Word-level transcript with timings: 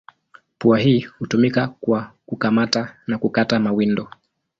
Pua 0.59 0.79
hii 0.79 0.99
hutumika 1.19 1.67
kwa 1.67 2.13
kukamata 2.25 2.95
na 3.07 3.17
kukata 3.17 3.59
mawindo. 3.59 4.09